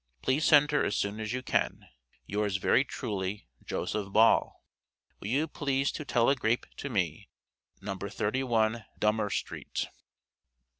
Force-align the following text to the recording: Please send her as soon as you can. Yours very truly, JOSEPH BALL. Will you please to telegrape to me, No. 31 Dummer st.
Please 0.23 0.45
send 0.45 0.71
her 0.71 0.83
as 0.83 0.95
soon 0.97 1.19
as 1.19 1.31
you 1.31 1.43
can. 1.43 1.87
Yours 2.25 2.57
very 2.57 2.83
truly, 2.83 3.47
JOSEPH 3.67 4.11
BALL. 4.11 4.65
Will 5.19 5.27
you 5.27 5.47
please 5.47 5.91
to 5.91 6.03
telegrape 6.03 6.65
to 6.77 6.89
me, 6.89 7.29
No. 7.81 7.95
31 7.95 8.83
Dummer 8.99 9.29
st. 9.29 9.89